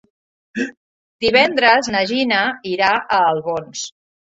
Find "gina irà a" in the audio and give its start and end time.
2.13-3.23